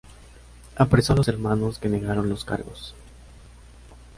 Apresó 0.77 1.13
a 1.13 1.15
los 1.17 1.27
hermanos, 1.27 1.77
que 1.77 1.87
negaron 1.87 2.27
los 2.27 2.43
cargos. 2.43 2.95